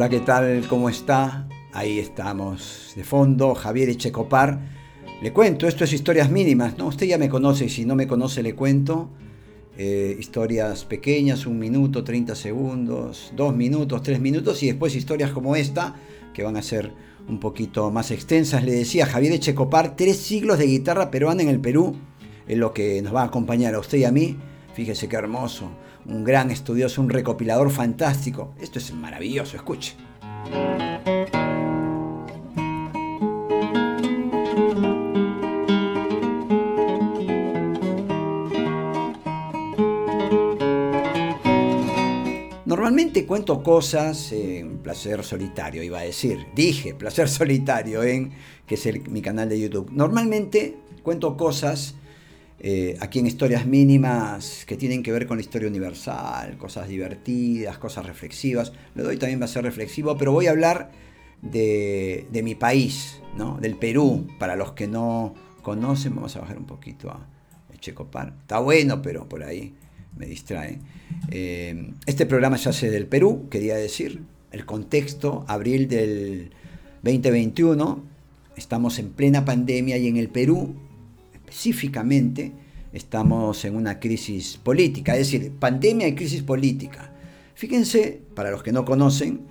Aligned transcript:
Hola, 0.00 0.08
¿qué 0.08 0.20
tal? 0.20 0.66
¿Cómo 0.66 0.88
está? 0.88 1.46
Ahí 1.74 1.98
estamos 1.98 2.94
de 2.96 3.04
fondo, 3.04 3.54
Javier 3.54 3.90
Echecopar. 3.90 4.58
Le 5.20 5.30
cuento, 5.30 5.68
esto 5.68 5.84
es 5.84 5.92
historias 5.92 6.30
mínimas, 6.30 6.78
¿no? 6.78 6.86
Usted 6.86 7.04
ya 7.04 7.18
me 7.18 7.28
conoce 7.28 7.66
y 7.66 7.68
si 7.68 7.84
no 7.84 7.94
me 7.94 8.06
conoce 8.06 8.42
le 8.42 8.54
cuento. 8.54 9.10
Eh, 9.76 10.16
historias 10.18 10.86
pequeñas, 10.86 11.44
un 11.44 11.58
minuto, 11.58 12.02
30 12.02 12.34
segundos, 12.34 13.34
dos 13.36 13.54
minutos, 13.54 14.02
tres 14.02 14.20
minutos 14.20 14.62
y 14.62 14.68
después 14.68 14.96
historias 14.96 15.32
como 15.32 15.54
esta 15.54 15.94
que 16.32 16.44
van 16.44 16.56
a 16.56 16.62
ser 16.62 16.94
un 17.28 17.38
poquito 17.38 17.90
más 17.90 18.10
extensas. 18.10 18.64
Le 18.64 18.72
decía 18.72 19.04
Javier 19.04 19.34
Echecopar, 19.34 19.96
tres 19.96 20.16
siglos 20.16 20.58
de 20.58 20.64
guitarra 20.64 21.10
peruana 21.10 21.42
en 21.42 21.50
el 21.50 21.60
Perú, 21.60 21.94
es 22.48 22.56
lo 22.56 22.72
que 22.72 23.02
nos 23.02 23.14
va 23.14 23.20
a 23.20 23.26
acompañar 23.26 23.74
a 23.74 23.80
usted 23.80 23.98
y 23.98 24.04
a 24.04 24.12
mí. 24.12 24.38
Fíjese 24.74 25.08
qué 25.08 25.16
hermoso 25.16 25.70
un 26.06 26.24
gran 26.24 26.50
estudioso, 26.50 27.00
un 27.00 27.10
recopilador 27.10 27.70
fantástico. 27.70 28.54
Esto 28.60 28.78
es 28.78 28.92
maravilloso, 28.94 29.56
escuche. 29.56 29.94
Normalmente 42.64 43.26
cuento 43.26 43.62
cosas 43.62 44.30
en 44.32 44.78
Placer 44.78 45.24
Solitario, 45.24 45.82
iba 45.82 45.98
a 45.98 46.02
decir. 46.02 46.46
Dije 46.54 46.94
Placer 46.94 47.28
Solitario 47.28 48.02
en 48.02 48.32
que 48.66 48.76
es 48.76 49.08
mi 49.08 49.20
canal 49.20 49.48
de 49.48 49.60
YouTube. 49.60 49.90
Normalmente 49.90 50.76
cuento 51.02 51.36
cosas 51.36 51.96
eh, 52.62 52.98
aquí 53.00 53.20
en 53.20 53.26
historias 53.26 53.64
mínimas 53.64 54.64
que 54.66 54.76
tienen 54.76 55.02
que 55.02 55.12
ver 55.12 55.26
con 55.26 55.38
la 55.38 55.40
historia 55.40 55.66
universal, 55.66 56.58
cosas 56.58 56.88
divertidas, 56.88 57.78
cosas 57.78 58.04
reflexivas. 58.04 58.72
Le 58.94 59.02
doy 59.02 59.16
también 59.16 59.40
va 59.40 59.46
a 59.46 59.48
ser 59.48 59.64
reflexivo, 59.64 60.18
pero 60.18 60.32
voy 60.32 60.46
a 60.46 60.50
hablar 60.50 60.90
de, 61.40 62.28
mi 62.44 62.54
país, 62.54 63.18
¿no? 63.34 63.56
del 63.58 63.76
Perú, 63.76 64.26
para 64.38 64.56
los 64.56 64.72
que 64.72 64.86
no 64.86 65.34
conocen. 65.62 66.14
Vamos 66.14 66.36
a 66.36 66.40
bajar 66.40 66.58
un 66.58 66.66
poquito 66.66 67.10
a 67.10 67.26
Checopar. 67.80 68.34
Está 68.42 68.58
bueno, 68.58 69.00
pero 69.00 69.26
por 69.26 69.42
ahí 69.42 69.72
me 70.18 70.26
distrae. 70.26 70.80
Eh, 71.30 71.92
este 72.04 72.26
programa 72.26 72.58
se 72.58 72.68
hace 72.68 72.90
del 72.90 73.06
Perú, 73.06 73.48
quería 73.50 73.76
decir. 73.76 74.20
El 74.52 74.66
contexto, 74.66 75.46
abril 75.48 75.88
del 75.88 76.50
2021, 77.04 78.04
estamos 78.56 78.98
en 78.98 79.10
plena 79.10 79.46
pandemia 79.46 79.96
y 79.96 80.08
en 80.08 80.18
el 80.18 80.28
Perú 80.28 80.74
específicamente 81.50 82.52
estamos 82.92 83.64
en 83.64 83.74
una 83.74 83.98
crisis 83.98 84.56
política, 84.56 85.16
es 85.16 85.30
decir, 85.30 85.52
pandemia 85.58 86.06
y 86.08 86.14
crisis 86.14 86.42
política. 86.42 87.12
Fíjense, 87.54 88.22
para 88.34 88.50
los 88.50 88.62
que 88.62 88.72
no 88.72 88.84
conocen, 88.84 89.42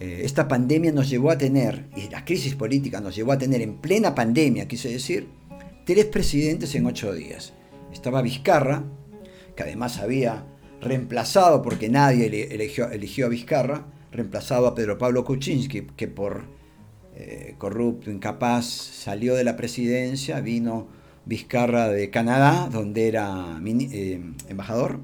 eh, 0.00 0.22
esta 0.24 0.48
pandemia 0.48 0.90
nos 0.90 1.08
llevó 1.08 1.30
a 1.30 1.38
tener, 1.38 1.84
y 1.96 2.08
la 2.08 2.24
crisis 2.24 2.54
política 2.54 3.00
nos 3.00 3.14
llevó 3.14 3.32
a 3.32 3.38
tener 3.38 3.60
en 3.60 3.76
plena 3.76 4.14
pandemia, 4.14 4.66
quise 4.66 4.88
decir, 4.88 5.28
tres 5.84 6.06
presidentes 6.06 6.74
en 6.74 6.86
ocho 6.86 7.12
días. 7.12 7.52
Estaba 7.92 8.22
Vizcarra, 8.22 8.84
que 9.54 9.62
además 9.62 9.98
había 9.98 10.46
reemplazado, 10.80 11.62
porque 11.62 11.88
nadie 11.90 12.26
eligió, 12.50 12.90
eligió 12.90 13.26
a 13.26 13.28
Vizcarra, 13.28 13.86
reemplazado 14.10 14.66
a 14.66 14.74
Pedro 14.74 14.96
Pablo 14.98 15.24
Kuczynski, 15.24 15.82
que 15.96 16.08
por 16.08 16.44
eh, 17.14 17.54
corrupto, 17.58 18.10
incapaz, 18.10 18.66
salió 18.66 19.34
de 19.34 19.44
la 19.44 19.56
presidencia, 19.56 20.40
vino 20.40 21.03
Vizcarra 21.26 21.88
de 21.88 22.10
Canadá, 22.10 22.68
donde 22.70 23.08
era 23.08 23.60
eh, 23.64 24.22
embajador. 24.48 25.00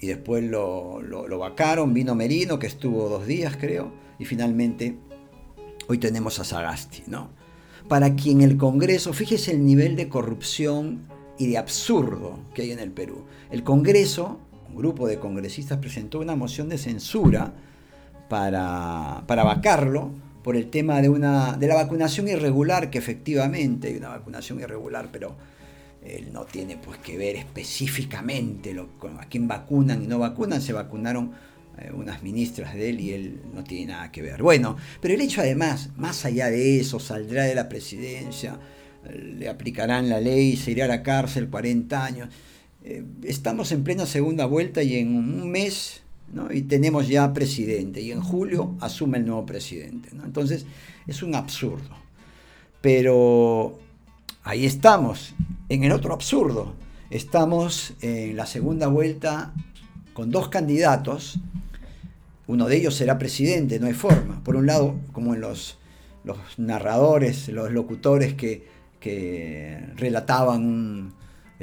Y 0.00 0.08
después 0.08 0.42
lo, 0.42 1.00
lo, 1.00 1.38
vacaron, 1.38 1.94
vino 1.94 2.14
Merino, 2.16 2.58
que 2.58 2.66
estuvo 2.66 3.08
dos 3.08 3.26
días, 3.26 3.56
creo. 3.56 3.92
Y 4.18 4.24
finalmente, 4.24 4.96
hoy 5.86 5.98
tenemos 5.98 6.40
a 6.40 6.44
Sagasti, 6.44 7.04
¿no? 7.06 7.30
Para 7.88 8.14
quien 8.16 8.40
el 8.40 8.56
Congreso, 8.56 9.12
fíjese 9.12 9.52
el 9.52 9.64
nivel 9.64 9.94
de 9.94 10.08
corrupción 10.08 11.06
y 11.38 11.46
de 11.46 11.58
absurdo 11.58 12.40
que 12.54 12.62
hay 12.62 12.72
en 12.72 12.80
el 12.80 12.90
Perú. 12.90 13.24
El 13.50 13.62
Congreso, 13.62 14.40
un 14.68 14.76
grupo 14.76 15.06
de 15.06 15.18
congresistas 15.18 15.78
presentó 15.78 16.18
una 16.18 16.34
moción 16.34 16.68
de 16.68 16.78
censura 16.78 17.54
para, 18.28 19.22
para 19.26 19.44
vacarlo 19.44 20.10
por 20.42 20.56
el 20.56 20.70
tema 20.70 21.00
de, 21.00 21.08
una, 21.08 21.56
de 21.56 21.66
la 21.66 21.74
vacunación 21.74 22.28
irregular, 22.28 22.90
que 22.90 22.98
efectivamente 22.98 23.88
hay 23.88 23.96
una 23.96 24.08
vacunación 24.08 24.60
irregular, 24.60 25.08
pero 25.12 25.36
él 26.04 26.32
no 26.32 26.44
tiene 26.44 26.76
pues 26.76 26.98
que 26.98 27.16
ver 27.16 27.36
específicamente 27.36 28.74
lo, 28.74 28.88
a 29.18 29.26
quién 29.26 29.46
vacunan 29.46 30.02
y 30.02 30.06
no 30.06 30.18
vacunan, 30.18 30.60
se 30.60 30.72
vacunaron 30.72 31.32
eh, 31.78 31.90
unas 31.94 32.22
ministras 32.22 32.74
de 32.74 32.90
él 32.90 33.00
y 33.00 33.12
él 33.12 33.40
no 33.54 33.62
tiene 33.62 33.92
nada 33.92 34.10
que 34.10 34.22
ver. 34.22 34.42
Bueno, 34.42 34.76
pero 35.00 35.14
el 35.14 35.20
hecho 35.20 35.40
además, 35.40 35.90
más 35.96 36.24
allá 36.24 36.50
de 36.50 36.80
eso, 36.80 36.98
saldrá 36.98 37.44
de 37.44 37.54
la 37.54 37.68
presidencia, 37.68 38.58
le 39.10 39.48
aplicarán 39.48 40.08
la 40.08 40.20
ley, 40.20 40.56
se 40.56 40.72
irá 40.72 40.84
a 40.84 40.88
la 40.88 41.02
cárcel 41.02 41.48
40 41.48 42.04
años. 42.04 42.28
Eh, 42.84 43.04
estamos 43.22 43.70
en 43.70 43.84
plena 43.84 44.06
segunda 44.06 44.44
vuelta 44.46 44.82
y 44.82 44.96
en 44.96 45.14
un 45.14 45.50
mes 45.50 46.02
y 46.50 46.62
tenemos 46.62 47.08
ya 47.08 47.32
presidente, 47.32 48.00
y 48.00 48.10
en 48.10 48.22
julio 48.22 48.74
asume 48.80 49.18
el 49.18 49.26
nuevo 49.26 49.44
presidente. 49.44 50.10
Entonces, 50.24 50.66
es 51.06 51.22
un 51.22 51.34
absurdo. 51.34 51.96
Pero 52.80 53.78
ahí 54.42 54.64
estamos, 54.64 55.34
en 55.68 55.84
el 55.84 55.92
otro 55.92 56.14
absurdo. 56.14 56.74
Estamos 57.10 57.94
en 58.00 58.36
la 58.36 58.46
segunda 58.46 58.86
vuelta 58.86 59.52
con 60.14 60.30
dos 60.30 60.48
candidatos. 60.48 61.38
Uno 62.46 62.66
de 62.66 62.76
ellos 62.76 62.94
será 62.94 63.18
presidente, 63.18 63.78
no 63.78 63.86
hay 63.86 63.92
forma. 63.92 64.42
Por 64.42 64.56
un 64.56 64.66
lado, 64.66 64.96
como 65.12 65.34
en 65.34 65.42
los, 65.42 65.78
los 66.24 66.38
narradores, 66.56 67.48
los 67.48 67.70
locutores 67.70 68.34
que, 68.34 68.66
que 69.00 69.86
relataban 69.96 70.64
un, 70.64 71.14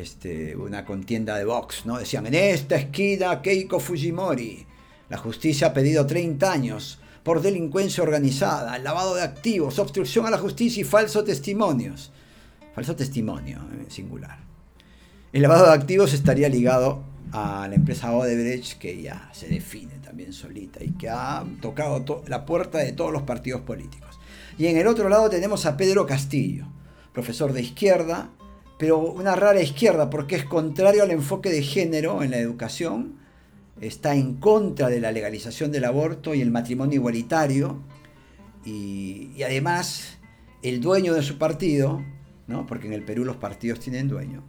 este, 0.01 0.55
una 0.55 0.85
contienda 0.85 1.37
de 1.37 1.45
Vox, 1.45 1.85
¿no? 1.85 1.97
Decían, 1.97 2.25
en 2.27 2.35
esta 2.35 2.75
esquina 2.75 3.41
Keiko 3.41 3.79
Fujimori, 3.79 4.65
la 5.09 5.17
justicia 5.17 5.67
ha 5.67 5.73
pedido 5.73 6.05
30 6.05 6.51
años 6.51 6.99
por 7.23 7.41
delincuencia 7.41 8.03
organizada, 8.03 8.77
lavado 8.79 9.15
de 9.15 9.23
activos, 9.23 9.79
obstrucción 9.79 10.25
a 10.25 10.29
la 10.29 10.37
justicia 10.37 10.81
y 10.81 10.83
falsos 10.83 11.25
testimonios. 11.25 12.11
Falso 12.73 12.95
testimonio, 12.95 13.59
en 13.73 13.81
eh, 13.81 13.85
singular. 13.89 14.39
El 15.33 15.41
lavado 15.41 15.67
de 15.67 15.73
activos 15.73 16.13
estaría 16.13 16.49
ligado 16.49 17.03
a 17.31 17.67
la 17.67 17.75
empresa 17.75 18.11
Odebrecht, 18.13 18.79
que 18.79 19.01
ya 19.01 19.29
se 19.33 19.47
define 19.47 19.99
también 20.03 20.33
solita 20.33 20.83
y 20.83 20.91
que 20.91 21.09
ha 21.09 21.43
tocado 21.61 22.23
la 22.27 22.45
puerta 22.45 22.79
de 22.79 22.93
todos 22.93 23.11
los 23.11 23.23
partidos 23.23 23.61
políticos. 23.61 24.19
Y 24.57 24.67
en 24.67 24.77
el 24.77 24.87
otro 24.87 25.09
lado 25.09 25.29
tenemos 25.29 25.65
a 25.65 25.77
Pedro 25.77 26.05
Castillo, 26.05 26.65
profesor 27.13 27.53
de 27.53 27.61
izquierda, 27.61 28.29
pero 28.79 28.97
una 28.97 29.35
rara 29.35 29.61
izquierda 29.61 30.09
porque 30.09 30.37
es 30.37 30.45
contrario 30.45 31.03
al 31.03 31.11
enfoque 31.11 31.49
de 31.49 31.61
género 31.61 32.23
en 32.23 32.31
la 32.31 32.37
educación, 32.37 33.17
está 33.81 34.15
en 34.15 34.35
contra 34.35 34.87
de 34.87 35.01
la 35.01 35.11
legalización 35.11 35.73
del 35.73 35.83
aborto 35.83 36.33
y 36.33 36.39
el 36.41 36.49
matrimonio 36.49 36.95
igualitario, 36.95 37.81
y, 38.65 39.43
además 39.43 40.17
el 40.63 40.79
dueño 40.79 41.13
de 41.13 41.23
su 41.23 41.37
partido, 41.37 42.01
¿no? 42.47 42.65
porque 42.65 42.87
en 42.87 42.93
el 42.93 43.03
Perú 43.03 43.25
los 43.25 43.35
partidos 43.35 43.81
tienen 43.81 44.07
dueño, 44.07 44.43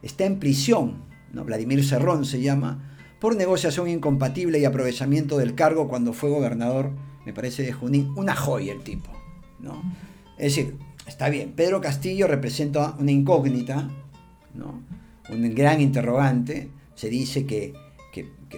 está 0.00 0.26
en 0.26 0.38
prisión, 0.38 1.02
¿no? 1.32 1.44
Vladimir 1.44 1.84
Cerrón 1.84 2.24
se 2.24 2.40
llama, 2.40 2.96
por 3.20 3.34
negociación 3.34 3.88
incompatible 3.88 4.60
y 4.60 4.64
aprovechamiento 4.64 5.38
del 5.38 5.56
cargo 5.56 5.88
cuando 5.88 6.12
fue 6.12 6.30
gobernador, 6.30 6.92
me 7.26 7.32
parece, 7.32 7.64
de 7.64 7.72
Junín, 7.72 8.12
una 8.16 8.36
joya 8.36 8.72
el 8.72 8.82
tipo. 8.82 9.10
¿no? 9.58 9.82
Es 10.38 10.54
decir, 10.54 10.76
Está 11.06 11.28
bien, 11.28 11.52
Pedro 11.52 11.80
Castillo 11.80 12.26
representa 12.26 12.94
una 12.98 13.10
incógnita, 13.10 13.88
¿no? 14.54 14.82
un 15.28 15.54
gran 15.54 15.80
interrogante. 15.80 16.70
Se 16.94 17.08
dice 17.08 17.46
que, 17.46 17.74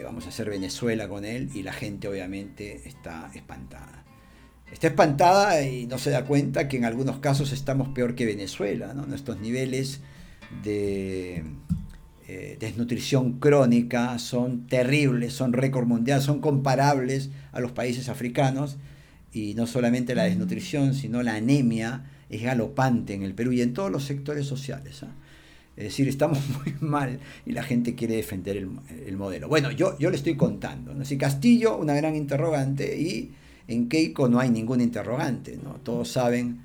vamos 0.02 0.26
a 0.26 0.28
hacer 0.28 0.50
Venezuela 0.50 1.08
con 1.08 1.24
él 1.24 1.50
y 1.54 1.62
la 1.62 1.72
gente 1.72 2.08
obviamente 2.08 2.82
está 2.86 3.30
espantada. 3.34 4.04
Está 4.70 4.88
espantada 4.88 5.62
y 5.62 5.86
no 5.86 5.98
se 5.98 6.10
da 6.10 6.24
cuenta 6.24 6.68
que 6.68 6.76
en 6.76 6.84
algunos 6.84 7.18
casos 7.18 7.52
estamos 7.52 7.88
peor 7.90 8.14
que 8.14 8.26
Venezuela. 8.26 8.92
Nuestros 8.92 9.40
niveles 9.40 10.00
de 10.62 11.44
eh, 12.26 12.56
desnutrición 12.58 13.38
crónica 13.38 14.18
son 14.18 14.66
terribles, 14.66 15.32
son 15.32 15.52
récord 15.52 15.86
mundial, 15.86 16.20
son 16.20 16.40
comparables 16.40 17.30
a 17.52 17.60
los 17.60 17.72
países 17.72 18.08
africanos. 18.08 18.76
Y 19.32 19.54
no 19.54 19.66
solamente 19.66 20.14
la 20.14 20.24
desnutrición, 20.24 20.94
sino 20.94 21.22
la 21.22 21.36
anemia 21.36 22.04
es 22.36 22.42
galopante 22.42 23.14
en 23.14 23.22
el 23.22 23.34
Perú 23.34 23.52
y 23.52 23.62
en 23.62 23.72
todos 23.72 23.90
los 23.90 24.04
sectores 24.04 24.46
sociales. 24.46 25.02
¿ah? 25.02 25.12
Es 25.76 25.84
decir, 25.84 26.08
estamos 26.08 26.38
muy 26.64 26.74
mal 26.80 27.18
y 27.46 27.52
la 27.52 27.62
gente 27.62 27.94
quiere 27.94 28.16
defender 28.16 28.56
el, 28.56 29.16
modelo. 29.16 29.48
Bueno, 29.48 29.70
yo, 29.70 29.98
yo 29.98 30.10
le 30.10 30.16
estoy 30.16 30.36
contando. 30.36 30.94
¿no? 30.94 31.04
Castillo, 31.18 31.76
una 31.76 31.94
gran 31.94 32.16
interrogante, 32.16 32.98
y 32.98 33.32
en 33.68 33.88
Keiko 33.88 34.28
no 34.28 34.40
hay 34.40 34.50
ningún 34.50 34.80
interrogante. 34.80 35.58
¿no? 35.62 35.76
Todos 35.82 36.10
saben 36.10 36.60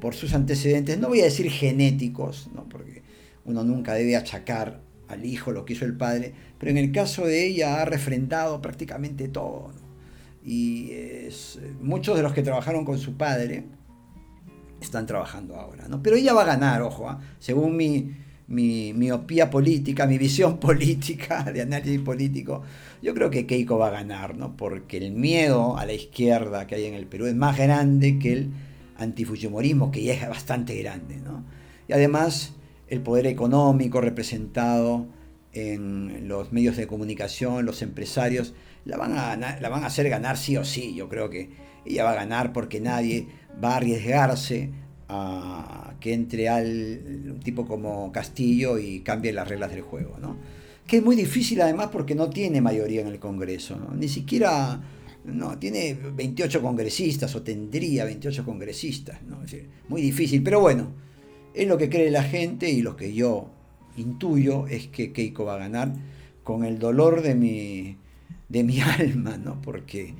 por 0.00 0.14
sus 0.14 0.34
antecedentes, 0.34 0.98
no 0.98 1.08
voy 1.08 1.20
a 1.20 1.24
decir 1.24 1.50
genéticos, 1.50 2.48
¿no? 2.54 2.64
porque 2.68 3.02
uno 3.44 3.64
nunca 3.64 3.94
debe 3.94 4.16
achacar 4.16 4.80
al 5.08 5.24
hijo 5.24 5.52
lo 5.52 5.64
que 5.64 5.74
hizo 5.74 5.84
el 5.84 5.96
padre, 5.96 6.32
pero 6.58 6.70
en 6.70 6.78
el 6.78 6.92
caso 6.92 7.26
de 7.26 7.46
ella 7.46 7.80
ha 7.80 7.84
refrendado 7.84 8.60
prácticamente 8.60 9.28
todo. 9.28 9.72
Y 10.44 10.92
muchos 11.80 12.16
de 12.16 12.22
los 12.22 12.34
que 12.34 12.42
trabajaron 12.42 12.84
con 12.84 12.98
su 12.98 13.16
padre 13.16 13.64
están 14.84 15.06
trabajando 15.06 15.56
ahora, 15.56 15.88
¿no? 15.88 16.02
Pero 16.02 16.16
ella 16.16 16.32
va 16.32 16.42
a 16.42 16.46
ganar, 16.46 16.82
ojo, 16.82 17.08
¿ah? 17.08 17.20
según 17.38 17.76
mi, 17.76 18.12
mi 18.46 18.92
miopía 18.92 19.50
política, 19.50 20.06
mi 20.06 20.18
visión 20.18 20.58
política, 20.60 21.44
de 21.44 21.62
análisis 21.62 22.00
político, 22.00 22.62
yo 23.02 23.14
creo 23.14 23.30
que 23.30 23.46
Keiko 23.46 23.78
va 23.78 23.88
a 23.88 23.90
ganar, 23.90 24.36
¿no? 24.36 24.56
Porque 24.56 24.96
el 24.96 25.12
miedo 25.12 25.76
a 25.76 25.86
la 25.86 25.92
izquierda 25.92 26.66
que 26.66 26.76
hay 26.76 26.84
en 26.84 26.94
el 26.94 27.06
Perú 27.06 27.26
es 27.26 27.34
más 27.34 27.56
grande 27.58 28.18
que 28.18 28.32
el 28.32 28.50
antifujimorismo, 28.96 29.90
que 29.90 30.02
ya 30.02 30.14
es 30.14 30.28
bastante 30.28 30.74
grande, 30.76 31.16
¿no? 31.16 31.44
Y 31.88 31.92
además 31.92 32.54
el 32.88 33.00
poder 33.00 33.26
económico 33.26 34.00
representado 34.00 35.06
en 35.52 36.28
los 36.28 36.52
medios 36.52 36.76
de 36.76 36.86
comunicación, 36.86 37.64
los 37.64 37.82
empresarios, 37.82 38.54
la 38.84 38.96
van, 38.96 39.16
a, 39.16 39.36
la 39.36 39.68
van 39.68 39.84
a 39.84 39.86
hacer 39.86 40.08
ganar 40.08 40.36
sí 40.36 40.56
o 40.56 40.64
sí. 40.64 40.94
Yo 40.94 41.08
creo 41.08 41.30
que 41.30 41.50
ella 41.84 42.04
va 42.04 42.12
a 42.12 42.16
ganar 42.16 42.52
porque 42.52 42.80
nadie 42.80 43.26
va 43.62 43.72
a 43.72 43.76
arriesgarse 43.76 44.70
a 45.08 45.94
que 46.00 46.12
entre 46.12 46.48
al 46.48 47.00
un 47.32 47.40
tipo 47.40 47.66
como 47.66 48.10
Castillo 48.12 48.78
y 48.78 49.00
cambie 49.00 49.32
las 49.32 49.48
reglas 49.48 49.70
del 49.70 49.82
juego, 49.82 50.18
¿no? 50.20 50.36
Que 50.86 50.98
es 50.98 51.04
muy 51.04 51.16
difícil 51.16 51.60
además 51.62 51.88
porque 51.90 52.14
no 52.14 52.28
tiene 52.30 52.60
mayoría 52.60 53.00
en 53.00 53.08
el 53.08 53.18
Congreso, 53.18 53.78
ni 53.94 54.08
siquiera 54.08 54.82
no, 55.24 55.58
tiene 55.58 55.94
28 55.94 56.60
congresistas 56.60 57.34
o 57.34 57.42
tendría 57.42 58.04
28 58.04 58.44
congresistas, 58.44 59.18
muy 59.88 60.02
difícil, 60.02 60.42
pero 60.42 60.60
bueno, 60.60 60.92
es 61.54 61.66
lo 61.66 61.78
que 61.78 61.88
cree 61.88 62.10
la 62.10 62.22
gente 62.22 62.68
y 62.70 62.82
lo 62.82 62.96
que 62.96 63.14
yo 63.14 63.48
intuyo 63.96 64.66
es 64.66 64.88
que 64.88 65.12
Keiko 65.12 65.44
va 65.44 65.54
a 65.54 65.58
ganar 65.58 65.94
con 66.42 66.64
el 66.64 66.78
dolor 66.78 67.22
de 67.22 67.34
mi, 67.34 67.96
de 68.48 68.64
mi 68.64 68.80
alma, 69.00 69.38
¿no? 69.38 69.60
porque 69.62 70.14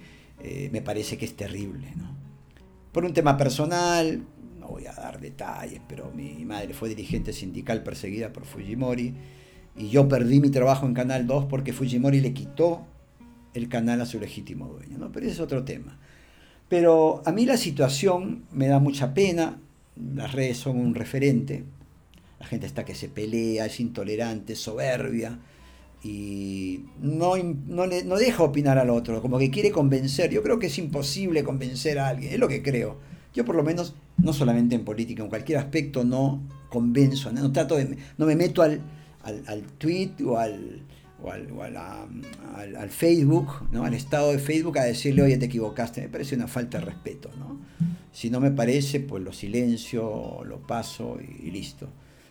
eh, 0.44 0.68
me 0.70 0.82
parece 0.82 1.16
que 1.16 1.24
es 1.24 1.34
terrible. 1.34 1.92
¿no? 1.96 2.14
Por 2.92 3.06
un 3.06 3.14
tema 3.14 3.38
personal, 3.38 4.22
no 4.60 4.68
voy 4.68 4.86
a 4.86 4.92
dar 4.92 5.18
detalles, 5.18 5.80
pero 5.88 6.12
mi 6.14 6.44
madre 6.44 6.74
fue 6.74 6.90
dirigente 6.90 7.32
sindical 7.32 7.82
perseguida 7.82 8.30
por 8.30 8.44
Fujimori 8.44 9.14
y 9.74 9.88
yo 9.88 10.06
perdí 10.06 10.40
mi 10.40 10.50
trabajo 10.50 10.84
en 10.84 10.92
Canal 10.92 11.26
2 11.26 11.46
porque 11.46 11.72
Fujimori 11.72 12.20
le 12.20 12.34
quitó 12.34 12.84
el 13.54 13.70
canal 13.70 14.02
a 14.02 14.06
su 14.06 14.20
legítimo 14.20 14.68
dueño, 14.68 14.98
¿no? 14.98 15.10
pero 15.10 15.24
ese 15.24 15.36
es 15.36 15.40
otro 15.40 15.64
tema. 15.64 15.98
Pero 16.68 17.22
a 17.24 17.32
mí 17.32 17.46
la 17.46 17.56
situación 17.56 18.44
me 18.52 18.68
da 18.68 18.80
mucha 18.80 19.14
pena, 19.14 19.58
las 19.96 20.32
redes 20.32 20.58
son 20.58 20.78
un 20.78 20.94
referente, 20.94 21.64
la 22.38 22.46
gente 22.46 22.66
está 22.66 22.84
que 22.84 22.94
se 22.94 23.08
pelea, 23.08 23.64
es 23.64 23.80
intolerante, 23.80 24.56
soberbia, 24.56 25.38
y 26.04 26.84
no, 27.00 27.34
no, 27.36 27.86
no, 27.86 28.16
deja 28.16 28.42
opinar 28.42 28.76
al 28.76 28.90
otro, 28.90 29.22
como 29.22 29.38
que 29.38 29.50
quiere 29.50 29.70
convencer. 29.70 30.30
Yo 30.30 30.42
creo 30.42 30.58
que 30.58 30.66
es 30.66 30.78
imposible 30.78 31.42
convencer 31.42 31.98
a 31.98 32.08
alguien, 32.08 32.34
es 32.34 32.38
lo 32.38 32.46
que 32.46 32.62
creo. 32.62 32.98
Yo 33.32 33.46
por 33.46 33.56
lo 33.56 33.64
menos, 33.64 33.94
no 34.18 34.34
solamente 34.34 34.74
en 34.74 34.84
política, 34.84 35.22
en 35.22 35.30
cualquier 35.30 35.58
aspecto 35.58 36.04
no 36.04 36.42
convenzo, 36.68 37.32
no, 37.32 37.50
trato 37.52 37.78
no 38.18 38.26
me 38.26 38.36
meto 38.36 38.60
al, 38.60 38.82
al, 39.22 39.62
tweet 39.78 40.12
o 40.26 40.38
al, 40.38 40.82
o 41.22 41.30
al, 41.62 41.76
al, 42.76 42.90
Facebook, 42.90 43.66
¿no? 43.72 43.84
al 43.84 43.94
estado 43.94 44.32
de 44.32 44.38
Facebook 44.38 44.78
a 44.78 44.84
decirle, 44.84 45.22
oye, 45.22 45.38
te 45.38 45.46
equivocaste, 45.46 46.02
me 46.02 46.08
parece 46.10 46.34
una 46.36 46.48
falta 46.48 46.80
de 46.80 46.84
respeto. 46.84 47.30
¿no? 47.38 47.60
Si 48.12 48.28
no 48.28 48.40
me 48.40 48.50
parece, 48.50 49.00
pues 49.00 49.22
lo 49.24 49.32
silencio, 49.32 50.44
lo 50.44 50.58
paso 50.58 51.16
y, 51.42 51.50
listo. 51.50 51.88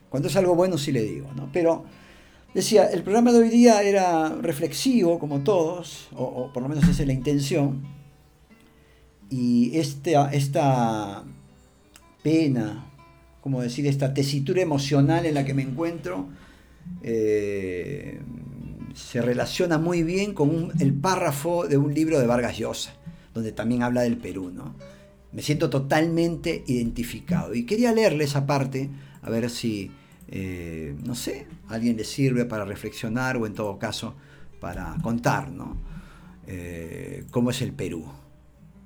Cuando 0.10 0.30
es 0.30 0.36
algo 0.36 0.54
bueno 0.54 0.78
sí 0.78 0.92
le 0.92 1.02
digo, 1.02 1.32
¿no? 1.36 1.50
Pero 1.52 1.86
decía, 2.54 2.86
el 2.86 3.04
programa 3.04 3.32
de 3.32 3.40
hoy 3.40 3.50
día 3.50 3.82
era 3.82 4.30
reflexivo, 4.30 5.20
como 5.20 5.42
todos, 5.42 6.08
o, 6.16 6.52
por 6.54 6.64
lo 6.64 6.70
menos 6.70 6.84
esa 6.88 7.02
es 7.02 7.08
la 7.08 7.14
intención, 7.14 7.82
y 9.30 9.78
esta, 9.78 10.32
esta 10.32 11.24
pena, 12.22 12.86
como 13.42 13.62
decir, 13.62 13.88
esta 13.88 14.14
tesitura 14.14 14.62
emocional 14.62 15.26
en 15.26 15.34
la 15.34 15.44
que 15.44 15.54
me 15.54 15.64
encuentro, 15.64 16.30
eh, 17.02 18.22
se 18.94 19.22
relaciona 19.22 19.78
muy 19.78 20.04
bien 20.04 20.34
con 20.34 20.72
el 20.80 20.94
párrafo 20.94 21.68
de 21.68 21.78
un 21.78 21.94
libro 21.94 22.20
de 22.20 22.28
Vargas 22.28 22.58
Llosa, 22.58 22.94
donde 23.34 23.52
también 23.52 23.82
habla 23.82 24.02
del 24.02 24.18
Perú, 24.18 24.52
¿no? 24.54 24.76
Me 25.32 25.42
siento 25.42 25.70
totalmente 25.72 26.64
identificado. 26.68 27.56
Y 27.56 27.66
quería 27.66 27.92
leerle 27.92 28.26
esa 28.26 28.46
parte, 28.46 28.92
a 29.24 29.30
ver 29.32 29.50
si, 29.50 29.90
eh, 30.28 30.96
no 31.04 31.16
sé, 31.16 31.48
alguien 31.68 31.98
le 31.98 32.04
sirve 32.04 32.46
para 32.46 32.66
reflexionar 32.66 33.38
o 33.38 33.46
en 33.46 33.54
todo 33.54 33.78
caso 33.80 34.16
para 34.60 34.96
contar, 35.02 35.52
¿no? 35.52 35.78
Eh, 36.48 37.26
cómo 37.32 37.52
es 37.52 37.62
el 37.62 37.74
Perú, 37.74 38.06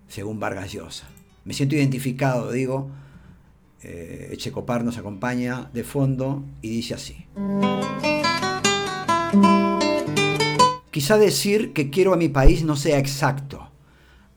según 0.07 0.39
Vargas 0.39 0.71
Llosa. 0.71 1.07
Me 1.45 1.53
siento 1.53 1.75
identificado, 1.75 2.51
digo. 2.51 2.89
Eh, 3.83 4.29
Echecopar 4.33 4.83
nos 4.83 4.97
acompaña 4.97 5.69
de 5.73 5.83
fondo 5.83 6.43
y 6.61 6.69
dice 6.69 6.95
así. 6.95 7.25
Quizá 10.91 11.17
decir 11.17 11.73
que 11.73 11.89
quiero 11.91 12.13
a 12.13 12.17
mi 12.17 12.27
país 12.27 12.63
no 12.63 12.75
sea 12.75 12.97
exacto 12.97 13.67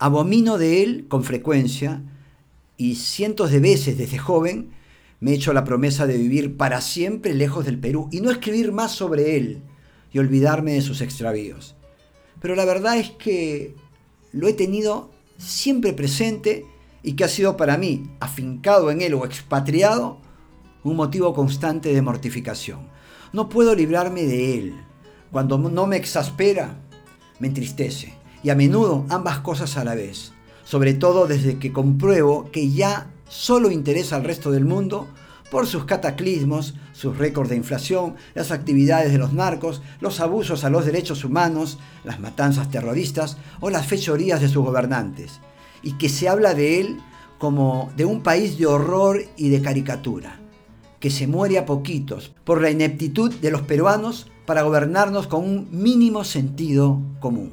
Abomino 0.01 0.57
de 0.57 0.83
él 0.83 1.05
con 1.09 1.25
frecuencia 1.25 2.03
y 2.79 2.95
cientos 2.95 3.51
de 3.51 3.61
veces 3.61 3.99
desde 3.99 4.17
joven 4.17 4.71
me 5.21 5.33
he 5.33 5.35
hecho 5.35 5.53
la 5.53 5.65
promesa 5.65 6.07
de 6.07 6.17
vivir 6.17 6.57
para 6.57 6.81
siempre 6.81 7.35
lejos 7.35 7.65
del 7.67 7.79
Perú 7.79 8.09
y 8.11 8.21
no 8.21 8.31
escribir 8.31 8.73
más 8.73 8.93
sobre 8.93 9.37
él 9.37 9.63
y 10.13 10.19
olvidarme 10.19 10.73
de 10.73 10.83
sus 10.83 11.03
extravíos. 11.03 11.77
Pero 12.41 12.57
la 12.57 12.65
verdad 12.65 12.97
es 12.97 13.11
que 13.11 13.75
lo 14.33 14.49
he 14.49 14.55
tenido 14.55 15.11
siempre 15.37 15.93
presente 15.93 16.65
y 17.03 17.13
que 17.13 17.25
ha 17.25 17.29
sido 17.29 17.57
para 17.57 17.77
mí, 17.77 18.11
afincado 18.21 18.91
en 18.91 19.03
él 19.03 19.15
o 19.15 19.25
expatriado, 19.25 20.19
un 20.83 20.97
motivo 20.97 21.35
constante 21.35 21.93
de 21.93 22.03
mortificación. 22.03 22.89
No 23.33 23.49
puedo 23.49 23.75
librarme 23.75 24.23
de 24.23 24.59
él. 24.59 24.75
Cuando 25.31 25.59
no 25.59 25.87
me 25.87 25.97
exaspera, 25.97 26.81
me 27.39 27.49
entristece 27.49 28.15
y 28.43 28.51
a 28.51 28.55
menudo 28.55 29.05
ambas 29.11 29.41
cosas 29.41 29.77
a 29.77 29.85
la 29.85 29.95
vez, 29.95 30.33
sobre 30.65 30.95
todo 30.95 31.27
desde 31.27 31.59
que 31.59 31.73
compruebo 31.73 32.51
que 32.51 32.71
ya 32.71 33.13
solo 33.31 33.71
interesa 33.71 34.17
al 34.17 34.25
resto 34.25 34.51
del 34.51 34.67
mundo 34.67 35.09
por 35.51 35.67
sus 35.67 35.85
cataclismos, 35.85 36.75
sus 36.93 37.17
récords 37.17 37.49
de 37.49 37.57
inflación, 37.57 38.17
las 38.35 38.51
actividades 38.51 39.13
de 39.13 39.19
los 39.19 39.33
narcos, 39.33 39.83
los 40.01 40.21
abusos 40.21 40.65
a 40.65 40.71
los 40.71 40.85
derechos 40.85 41.25
humanos, 41.25 41.79
las 42.05 42.21
matanzas 42.21 42.71
terroristas 42.71 43.39
o 43.61 43.71
las 43.71 43.87
fechorías 43.87 44.41
de 44.41 44.49
sus 44.49 44.65
gobernantes, 44.65 45.41
y 45.83 45.97
que 45.97 46.09
se 46.09 46.29
habla 46.29 46.55
de 46.55 46.81
él 46.81 46.99
como 47.39 47.91
de 47.97 48.05
un 48.05 48.23
país 48.23 48.59
de 48.59 48.67
horror 48.67 49.23
y 49.37 49.49
de 49.49 49.63
caricatura, 49.63 50.41
que 51.01 51.11
se 51.11 51.27
muere 51.27 51.59
a 51.59 51.67
poquitos 51.67 52.33
por 52.45 52.61
la 52.61 52.71
ineptitud 52.71 53.35
de 53.35 53.51
los 53.51 53.63
peruanos 53.63 54.31
para 54.47 54.63
gobernarnos 54.63 55.27
con 55.27 55.45
un 55.45 55.69
mínimo 55.71 56.25
sentido 56.25 57.01
común. 57.21 57.53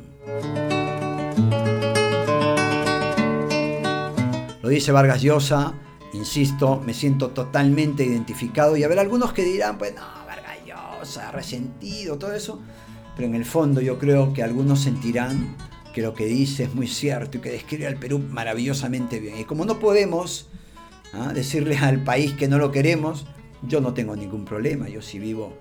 Lo 4.67 4.71
dice 4.71 4.91
Vargas 4.91 5.21
Llosa, 5.21 5.75
insisto, 6.12 6.83
me 6.86 6.93
siento 6.93 7.29
totalmente 7.29 8.03
identificado 8.03 8.75
y 8.75 8.83
habrá 8.83 9.00
algunos 9.00 9.31
que 9.31 9.45
dirán, 9.45 9.77
pues 9.77 9.95
no, 9.95 10.01
Vargas 10.25 10.57
Llosa, 10.65 11.31
resentido, 11.31 12.17
todo 12.17 12.33
eso, 12.33 12.59
pero 13.15 13.29
en 13.29 13.36
el 13.36 13.45
fondo 13.45 13.79
yo 13.79 13.97
creo 13.97 14.33
que 14.33 14.43
algunos 14.43 14.81
sentirán 14.81 15.55
que 15.93 16.01
lo 16.01 16.13
que 16.13 16.25
dice 16.25 16.65
es 16.65 16.75
muy 16.75 16.86
cierto 16.86 17.38
y 17.38 17.39
que 17.39 17.50
describe 17.50 17.88
al 17.88 17.95
Perú 17.95 18.19
maravillosamente 18.19 19.21
bien. 19.21 19.38
Y 19.38 19.45
como 19.45 19.63
no 19.63 19.79
podemos 19.79 20.50
¿ah? 21.13 21.31
decirle 21.33 21.77
al 21.77 22.03
país 22.03 22.33
que 22.33 22.50
no 22.50 22.57
lo 22.57 22.69
queremos, 22.69 23.25
yo 23.62 23.79
no 23.79 23.93
tengo 23.93 24.17
ningún 24.17 24.43
problema, 24.43 24.89
yo 24.89 25.01
sí 25.01 25.17
vivo 25.17 25.53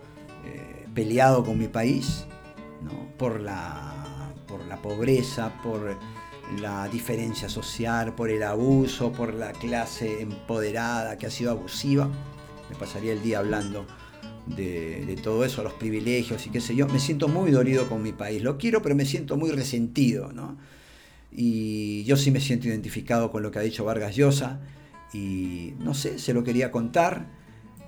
eh, 0.44 0.88
peleado 0.96 1.44
con 1.44 1.60
mi 1.60 1.68
país 1.68 2.26
¿no? 2.82 2.90
por, 3.18 3.40
la, 3.40 4.34
por 4.48 4.64
la 4.64 4.82
pobreza, 4.82 5.52
por 5.62 5.96
la 6.60 6.88
diferencia 6.88 7.48
social, 7.48 8.14
por 8.14 8.30
el 8.30 8.42
abuso, 8.42 9.12
por 9.12 9.34
la 9.34 9.52
clase 9.52 10.20
empoderada 10.20 11.18
que 11.18 11.26
ha 11.26 11.30
sido 11.30 11.50
abusiva. 11.50 12.08
Me 12.70 12.76
pasaría 12.76 13.12
el 13.12 13.22
día 13.22 13.40
hablando 13.40 13.86
de, 14.46 15.18
todo 15.22 15.44
eso, 15.44 15.62
los 15.62 15.74
privilegios 15.74 16.46
y 16.46 16.50
qué 16.50 16.60
sé 16.60 16.76
yo. 16.76 16.86
Me 16.88 16.98
siento 16.98 17.28
muy 17.28 17.50
dolido 17.50 17.88
con 17.88 18.02
mi 18.02 18.12
país. 18.12 18.42
Lo 18.42 18.58
quiero, 18.58 18.82
pero 18.82 18.94
me 18.94 19.04
siento 19.04 19.36
muy 19.36 19.50
resentido, 19.50 20.32
¿no? 20.32 20.56
Y 21.32 22.04
yo 22.04 22.16
sí 22.16 22.30
me 22.30 22.40
siento 22.40 22.68
identificado 22.68 23.30
con 23.30 23.42
lo 23.42 23.50
que 23.50 23.58
ha 23.58 23.62
dicho 23.62 23.84
Vargas 23.84 24.16
Llosa. 24.16 24.60
Y 25.12 25.74
no 25.80 25.94
sé, 25.94 26.18
se 26.18 26.32
lo 26.32 26.44
quería 26.44 26.70
contar. 26.70 27.26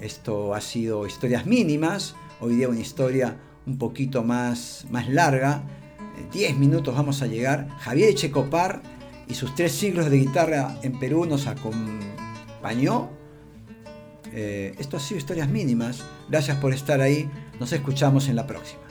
Esto 0.00 0.54
ha 0.54 0.60
sido 0.60 1.06
historias 1.06 1.46
mínimas. 1.46 2.14
Hoy 2.40 2.56
día 2.56 2.68
una 2.68 2.80
historia 2.80 3.36
un 3.66 3.78
poquito 3.78 4.22
más, 4.22 4.86
más 4.90 5.08
larga 5.08 5.64
10 6.32 6.56
minutos 6.56 6.94
vamos 6.94 7.22
a 7.22 7.26
llegar. 7.26 7.68
Javier 7.78 8.10
Echecopar 8.10 8.82
y 9.28 9.34
sus 9.34 9.54
tres 9.54 9.72
siglos 9.72 10.10
de 10.10 10.18
guitarra 10.18 10.76
en 10.82 10.98
Perú 10.98 11.26
nos 11.26 11.46
acompañó. 11.46 13.10
Eh, 14.32 14.74
esto 14.78 14.96
ha 14.96 15.00
sido 15.00 15.18
historias 15.18 15.48
mínimas. 15.48 16.04
Gracias 16.28 16.56
por 16.58 16.72
estar 16.72 17.00
ahí. 17.00 17.28
Nos 17.60 17.72
escuchamos 17.72 18.28
en 18.28 18.36
la 18.36 18.46
próxima. 18.46 18.87